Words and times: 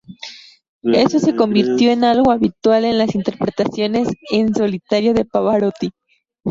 Eso 0.95 1.19
se 1.19 1.35
convirtió 1.35 1.91
en 1.91 2.03
algo 2.03 2.31
habitual 2.31 2.85
en 2.85 2.97
las 2.97 3.13
interpretaciones 3.13 4.07
en 4.31 4.51
solitario 4.55 5.13
de 5.13 5.25
Pavarotti. 5.25 5.91